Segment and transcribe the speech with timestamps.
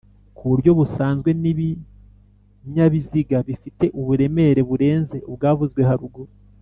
[0.35, 6.31] ku buryo busanzwe n ibinyabiziga bifite uburemere burenze ubwavuzwe haruguru